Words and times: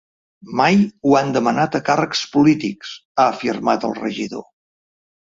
Mai 0.59 0.77
ho 1.09 1.11
han 1.17 1.27
demanat 1.35 1.75
a 1.79 1.81
càrrecs 1.89 2.23
polítics, 2.35 2.93
ha 3.19 3.25
afirmat 3.35 3.85
el 3.91 3.93
regidor. 3.99 4.43